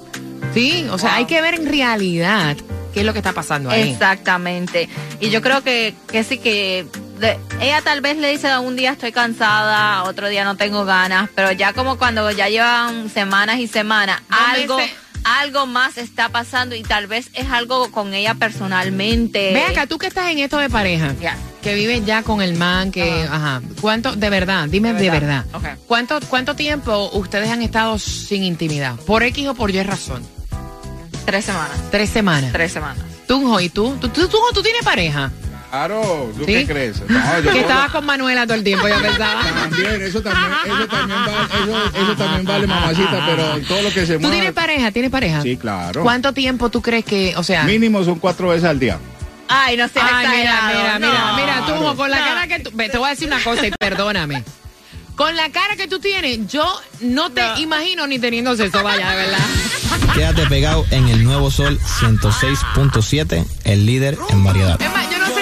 Sí, 0.52 0.87
o 0.90 0.98
sea, 0.98 1.14
hay 1.16 1.26
que 1.26 1.40
ver 1.40 1.54
en 1.54 1.66
realidad 1.66 2.56
qué 2.92 3.00
es 3.00 3.06
lo 3.06 3.12
que 3.12 3.18
está 3.20 3.32
pasando 3.32 3.70
ahí. 3.70 3.90
Exactamente. 3.90 4.88
Y 5.20 5.30
yo 5.30 5.40
creo 5.42 5.62
que, 5.62 5.94
que 6.10 6.25
sí 6.25 6.38
que 6.38 6.87
de- 7.20 7.38
ella 7.60 7.82
tal 7.82 8.00
vez 8.00 8.16
le 8.16 8.30
dice 8.30 8.56
un 8.58 8.75
día 8.76 8.92
estoy 8.92 9.12
cansada, 9.12 10.04
otro 10.04 10.28
día 10.28 10.44
no 10.44 10.56
tengo 10.56 10.84
ganas, 10.84 11.28
pero 11.34 11.52
ya 11.52 11.72
como 11.72 11.98
cuando 11.98 12.30
ya 12.30 12.48
llevan 12.48 13.10
semanas 13.10 13.58
y 13.58 13.66
semanas, 13.68 14.22
algo, 14.30 14.78
meses. 14.78 14.96
Algo 15.28 15.66
más 15.66 15.99
está 15.99 16.30
pasando 16.30 16.75
y 16.75 16.82
tal 16.82 17.06
vez 17.06 17.30
es 17.35 17.50
algo 17.50 17.90
con 17.90 18.14
ella 18.14 18.35
personalmente. 18.35 19.52
Ve 19.52 19.64
acá, 19.64 19.87
tú 19.87 19.99
que 19.99 20.06
estás 20.06 20.30
en 20.30 20.38
esto 20.38 20.58
de 20.58 20.70
pareja, 20.70 21.14
que 21.62 21.75
vives 21.75 22.04
ya 22.06 22.23
con 22.23 22.40
el 22.40 22.54
man, 22.54 22.90
que, 22.90 23.25
ajá, 23.30 23.61
¿cuánto, 23.80 24.16
de 24.16 24.30
verdad, 24.30 24.68
dime 24.68 24.92
de 24.94 25.00
De 25.00 25.11
verdad. 25.11 25.44
¿cuánto, 25.87 26.18
cuánto 26.28 26.56
tiempo 26.56 27.11
ustedes 27.12 27.50
han 27.50 27.62
estado 27.62 27.99
sin 27.99 28.42
intimidad? 28.42 28.97
¿Por 28.97 29.23
X 29.23 29.49
o 29.49 29.54
por 29.54 29.70
Y 29.70 29.82
razón? 29.82 30.23
Tres 31.26 31.44
semanas. 31.44 31.76
Tres 31.90 32.08
semanas. 32.08 32.52
Tres 32.52 32.73
semanas. 32.73 33.04
Tunjo, 33.26 33.61
¿y 33.61 33.68
tú? 33.68 33.97
¿Tú, 34.00 34.08
tú, 34.08 34.28
tú, 34.28 34.38
tú 34.54 34.62
tienes 34.62 34.82
pareja? 34.82 35.30
Claro, 35.70 36.32
¿tú 36.37 36.44
¿Sí? 36.46 36.52
qué 36.52 36.66
crees? 36.66 37.02
No, 37.08 37.40
yo 37.40 37.52
Que 37.52 37.60
estabas 37.60 37.90
con 37.90 38.06
Manuela 38.06 38.46
todo 38.46 38.54
el 38.56 38.64
tiempo, 38.64 38.88
yo 38.88 38.94
pensaba. 39.02 39.42
También, 39.42 40.02
eso 40.02 40.22
también, 40.22 40.52
eso 40.66 40.87
también 40.88 41.25
vale, 41.26 41.44
eso, 41.62 42.02
eso 42.04 42.14
también 42.16 42.44
vale 42.46 42.66
mamacita, 42.66 43.26
pero 43.26 43.58
todo 43.68 43.82
lo 43.82 43.92
que 43.92 44.06
se 44.06 44.14
¿Tú 44.14 44.20
mueva. 44.20 44.34
tienes 44.34 44.52
pareja? 44.52 44.90
¿Tienes 44.92 45.10
pareja? 45.10 45.42
Sí, 45.42 45.56
claro. 45.58 46.02
¿Cuánto 46.02 46.32
tiempo 46.32 46.70
tú 46.70 46.80
crees 46.80 47.04
que, 47.04 47.34
o 47.37 47.42
sea... 47.42 47.64
Mínimo 47.64 48.02
son 48.02 48.18
cuatro 48.18 48.48
veces 48.48 48.64
al 48.64 48.78
día. 48.78 48.98
Ay, 49.48 49.76
no 49.76 49.88
seas 49.88 50.06
Ay, 50.10 50.26
mira, 50.28 50.42
exagerado. 50.54 50.68
mira, 50.68 50.98
mira, 50.98 51.30
No. 51.30 51.37
mira, 51.37 51.66
tú, 51.90 51.96
con 51.96 52.10
la 52.10 52.18
cara 52.18 52.46
que 52.48 52.60
tú... 52.60 52.70
Te 52.70 52.96
voy 52.98 53.06
a 53.06 53.10
decir 53.10 53.28
una 53.28 53.42
cosa 53.42 53.66
y 53.66 53.70
perdóname. 53.72 54.42
Con 55.16 55.34
la 55.37 55.50
cara 55.50 55.75
que 55.76 55.88
tú 55.88 55.98
tienes, 55.98 56.46
yo 56.48 56.64
no 57.00 57.30
te 57.30 57.42
imagino 57.58 58.06
ni 58.06 58.18
teniendo 58.20 58.54
sexo, 58.56 58.82
vaya, 58.84 59.10
de 59.10 59.16
verdad. 59.16 59.38
Quédate 60.14 60.46
pegado 60.46 60.87
en 60.92 61.08
el 61.08 61.25
nuevo 61.25 61.50
Sol 61.50 61.78
106.7, 62.00 63.44
el 63.64 63.84
líder 63.87 64.16
en 64.30 64.44
variedad. 64.44 64.80
Es 64.80 64.92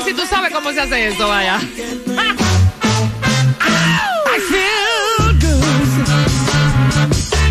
si 0.07 0.15
tú 0.15 0.23
sabes 0.25 0.53
cómo 0.53 0.73
se 0.73 0.81
hace 0.81 1.09
eso, 1.09 1.27
vaya. 1.27 1.57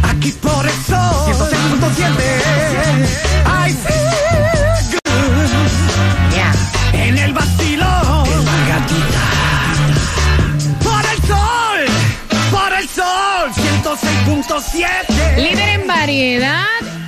Aquí 0.03 0.31
por 0.31 0.65
el 0.65 0.71
sol 0.85 1.33
106.7 1.33 2.05
I 3.45 3.73
feel 3.73 4.99
good. 5.01 5.09
En 6.93 7.17
el 7.17 7.33
vacilón 7.33 8.45
La 8.45 8.67
gatita. 8.69 9.25
Por 10.81 11.03
el 11.11 11.17
sol 11.27 11.79
Por 12.51 12.73
el 12.73 12.87
sol 12.87 13.51
106.7 13.53 15.35
Líder 15.35 15.69
en 15.81 15.87
variedad, 15.87 16.65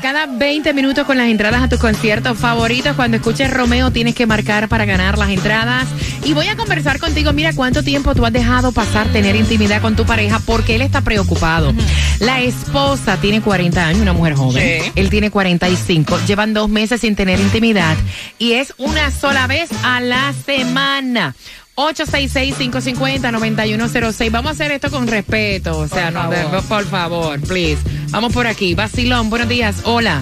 cada 0.08 0.26
20 0.26 0.74
minutos 0.74 1.06
con 1.06 1.18
las 1.18 1.28
entradas 1.28 1.62
a 1.62 1.68
tus 1.68 1.80
conciertos 1.80 2.38
favoritos. 2.38 2.96
Cuando 2.96 3.17
escuches 3.17 3.52
Romeo 3.52 3.91
tienes 3.91 4.15
que 4.15 4.26
marcar 4.26 4.70
para 4.70 4.86
ganar 4.86 5.17
las 5.17 5.30
entradas. 5.32 5.86
Y 6.24 6.32
voy 6.32 6.48
a 6.48 6.56
conversar 6.56 6.98
contigo, 6.98 7.34
mira 7.34 7.52
cuánto 7.54 7.84
tiempo 7.84 8.15
tú 8.15 8.26
has 8.26 8.32
dejado 8.32 8.72
pasar 8.72 9.10
tener 9.10 9.36
intimidad 9.36 9.82
con 9.82 9.98
tu 9.98 10.06
pareja 10.06 10.39
porque 10.46 10.76
él 10.76 10.82
está 10.82 11.02
preocupado. 11.02 11.74
La 12.22 12.39
esposa 12.39 13.17
tiene 13.17 13.41
40 13.41 13.86
años, 13.86 14.02
una 14.02 14.13
mujer 14.13 14.36
joven. 14.36 14.82
Sí. 14.82 14.91
Él 14.96 15.10
tiene 15.10 15.30
45. 15.30 16.20
Llevan 16.26 16.54
dos 16.54 16.70
meses 16.70 17.02
sin 17.02 17.17
tener 17.17 17.41
intimidad 17.41 17.98
y 18.39 18.54
es 18.54 18.74
una 18.78 19.12
sola 19.12 19.46
vez 19.46 19.70
a 19.84 20.00
la 20.00 20.34
semana. 20.46 21.36
866-550-9106. 21.78 24.32
Vamos 24.32 24.50
a 24.50 24.54
hacer 24.54 24.72
esto 24.72 24.90
con 24.90 25.06
respeto. 25.08 25.78
O 25.78 25.88
sea, 25.88 26.10
no, 26.10 26.28
por 26.68 26.84
favor, 26.86 27.40
please. 27.42 27.78
Vamos 28.10 28.34
por 28.34 28.48
aquí. 28.48 28.74
Basilón, 28.74 29.30
buenos 29.30 29.48
días. 29.48 29.82
Hola. 29.84 30.20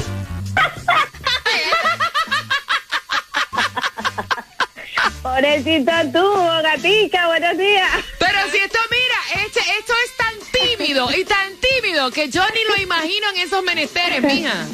Pobrecita 5.24 6.04
tú, 6.12 6.22
gatica, 6.62 7.28
buenos 7.28 7.58
días. 7.58 7.90
Pero 8.20 8.38
si 8.52 8.58
esto, 8.58 8.78
mira, 8.92 9.16
este, 9.46 9.62
esto 9.80 9.94
es 10.06 10.12
tan 10.18 10.34
tímido 10.52 11.10
y 11.16 11.24
tan 11.26 11.54
tímido 11.56 12.12
que 12.12 12.30
yo 12.30 12.44
ni 12.54 12.64
lo 12.70 12.76
imagino 12.84 13.26
en 13.34 13.40
esos 13.42 13.64
menesteres, 13.64 14.22
mija. 14.22 14.68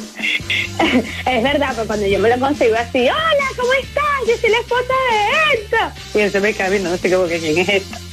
Es 1.26 1.42
verdad, 1.42 1.72
pero 1.74 1.86
cuando 1.86 2.06
yo 2.06 2.18
me 2.18 2.28
lo 2.28 2.38
consigo 2.38 2.76
así, 2.76 3.08
hola, 3.08 3.48
¿cómo 3.56 3.72
estás? 3.72 4.01
Yo 4.26 4.36
soy 4.36 4.50
la 4.50 4.58
esposa 4.58 4.94
de 5.10 5.62
esto. 5.62 5.76
Y 6.14 6.20
él 6.20 6.30
se 6.30 6.40
me 6.40 6.54
cae 6.54 6.78
no 6.78 6.96
sé 6.96 7.10
cómo 7.10 7.26
que 7.26 7.38
quién 7.38 7.58
es 7.58 7.68
esto. 7.68 8.11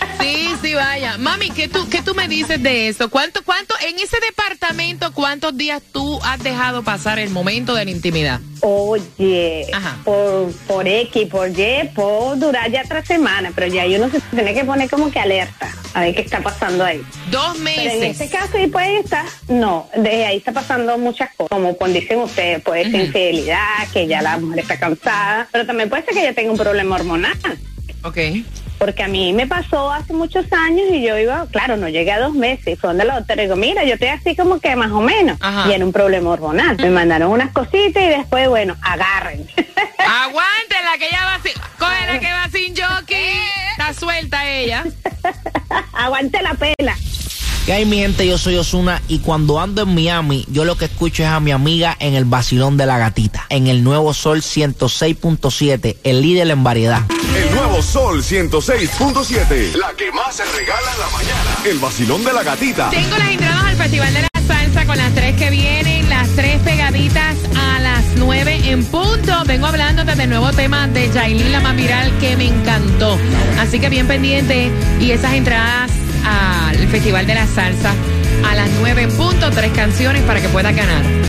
Sí, 0.62 0.74
vaya. 0.74 1.17
Mami, 1.17 1.52
¿qué 1.52 1.69
tú, 1.69 1.88
¿qué 1.89 2.02
tú 2.02 2.13
me 2.13 2.28
dices 2.28 2.62
de 2.62 2.89
eso? 2.89 3.10
¿Cuánto, 3.10 3.43
cuánto, 3.45 3.76
en 3.88 3.98
ese 3.98 4.17
departamento, 4.19 5.13
cuántos 5.13 5.56
días 5.56 5.82
tú 5.93 6.19
has 6.22 6.43
dejado 6.43 6.84
pasar 6.84 7.17
el 7.17 7.30
momento 7.30 7.74
de 7.76 7.86
la 7.86 7.91
intimidad? 7.91 8.41
Oye, 8.60 9.67
Ajá. 9.72 9.98
por, 10.04 10.52
por 10.67 10.86
X, 10.86 11.28
por 11.30 11.50
Y, 11.50 11.89
por 11.95 12.38
durar 12.38 12.69
ya 12.69 12.84
tres 12.84 13.06
semanas, 13.08 13.54
pero 13.56 13.67
ya 13.67 13.86
uno 13.86 14.10
se 14.10 14.19
tiene 14.36 14.54
que 14.54 14.65
poner 14.65 14.89
como 14.89 15.10
que 15.10 15.19
alerta 15.19 15.72
a 15.93 16.02
ver 16.02 16.13
qué 16.13 16.22
está 16.22 16.41
pasando 16.41 16.84
ahí. 16.84 17.02
Dos 17.32 17.58
Pero 17.63 17.82
en 17.91 18.00
meses. 18.00 18.19
este 18.22 18.38
caso, 18.38 18.60
y 18.60 18.67
puede 18.67 19.00
estar, 19.00 19.26
no, 19.48 19.89
desde 19.95 20.26
ahí 20.26 20.38
está 20.38 20.52
pasando 20.52 20.98
muchas 20.98 21.30
cosas, 21.36 21.50
como 21.50 21.74
cuando 21.78 22.02
dicen 22.02 22.19
ustedes, 22.19 22.62
puede 22.62 22.91
ser 22.91 23.06
infidelidad, 23.06 23.88
que 23.93 24.08
ya 24.08 24.22
la 24.22 24.38
mujer 24.38 24.60
está 24.60 24.78
cansada, 24.78 25.48
pero 25.54 25.65
también 25.65 25.89
puede 25.89 26.04
ser 26.04 26.13
que 26.15 26.22
ella 26.22 26.34
tenga 26.36 26.52
un 26.52 26.58
problema 26.58 26.95
hormonal. 26.95 27.38
Ok. 28.04 28.17
Porque 28.80 29.04
a 29.04 29.08
mí 29.08 29.34
me 29.34 29.46
pasó 29.46 29.92
hace 29.92 30.13
muchos 30.13 30.46
años 30.52 30.88
y 30.92 31.06
yo 31.06 31.18
iba, 31.18 31.46
claro, 31.52 31.78
no 31.78 31.89
llegué 31.89 32.13
a 32.13 32.20
dos 32.20 32.34
meses. 32.34 32.80
Fue 32.80 32.88
donde 32.88 33.06
la 33.06 33.18
doctora 33.18 33.44
digo, 33.44 33.56
mira, 33.56 33.84
yo 33.84 33.94
estoy 33.94 34.08
así 34.08 34.36
como 34.36 34.60
que 34.60 34.76
más 34.76 34.92
o 34.92 35.02
menos. 35.02 35.38
Ajá. 35.42 35.70
Y 35.70 35.74
era 35.74 35.86
un 35.86 35.92
problema 35.92 36.30
hormonal. 36.30 36.78
Me 36.78 36.89
mandaron 36.89 37.32
unas 37.32 37.52
cositas 37.52 38.02
y 38.02 38.08
después, 38.08 38.48
bueno, 38.48 38.76
agarren. 38.82 39.46
Aguántela, 39.98 40.98
que 40.98 41.08
ella 41.08 41.26
va 41.26 41.39
sin. 41.44 41.62
Cógela 41.78 42.20
que 42.20 42.32
va 42.32 42.50
sin 42.52 42.74
jockey. 42.76 43.39
Está 43.72 43.94
suelta 43.94 44.50
ella. 44.50 44.86
Aguante 45.94 46.42
la 46.42 46.54
pela. 46.54 46.96
¿Qué 47.70 47.74
hay 47.74 47.86
mi 47.86 47.98
gente? 47.98 48.26
Yo 48.26 48.39
soy 48.39 48.56
Osuna 48.56 49.00
y 49.08 49.20
cuando 49.20 49.60
ando 49.60 49.84
en 49.84 49.94
Miami, 49.94 50.44
yo 50.50 50.65
lo 50.65 50.76
que 50.76 50.86
escucho 50.86 51.22
es 51.22 51.30
a 51.30 51.39
mi 51.39 51.52
amiga 51.52 51.96
en 52.00 52.15
el 52.15 52.26
vacilón 52.26 52.78
de 52.78 52.88
la 52.88 52.98
gatita, 52.98 53.46
en 53.50 53.68
el 53.68 53.84
nuevo 53.84 54.15
Sol 54.15 54.42
106.7, 54.42 55.98
el 56.04 56.22
líder 56.22 56.50
en 56.50 56.63
variedad. 56.63 57.04
El 57.36 57.56
Sol 57.82 58.22
106.7. 58.24 59.76
La 59.76 59.94
que 59.94 60.12
más 60.12 60.36
se 60.36 60.46
regala 60.46 60.92
en 60.94 61.00
la 61.00 61.10
mañana. 61.10 61.58
El 61.65 61.80
vacilón 61.80 62.24
de 62.24 62.34
la 62.34 62.44
gatita. 62.44 62.89
Tengo 62.89 63.18
las 63.18 63.30
entradas 63.30 63.63
al 63.63 63.76
Festival 63.78 64.13
de 64.13 64.22
la 64.22 64.30
Salsa 64.48 64.86
con 64.86 64.98
las 64.98 65.13
tres 65.13 65.36
que 65.36 65.50
vienen, 65.50 66.10
las 66.10 66.28
tres 66.36 66.60
pegaditas 66.62 67.38
a 67.56 67.80
las 67.80 68.04
nueve 68.18 68.60
en 68.65 68.84
punto. 68.86 69.44
Vengo 69.46 69.68
hablando 69.68 70.04
del 70.04 70.30
nuevo 70.30 70.52
tema 70.52 70.88
de 70.88 71.10
Yailin, 71.10 71.52
la 71.52 71.62
más 71.62 71.76
que 72.20 72.36
me 72.36 72.48
encantó. 72.48 73.18
Así 73.60 73.80
que 73.80 73.89
bien 73.89 74.08
pendiente. 74.08 74.72
Y 75.00 75.12
esas 75.12 75.34
entradas 75.34 75.92
al 76.26 76.88
Festival 76.89 77.26
de 77.28 77.36
la 77.36 77.48
Salsa 77.48 77.94
a 78.46 78.56
las 78.56 78.70
nueve 78.80 79.04
en 79.04 79.12
punto, 79.12 79.50
tres 79.52 79.72
canciones 79.72 80.24
para 80.24 80.42
que 80.42 80.50
puedas 80.50 80.76
ganar. 80.76 81.20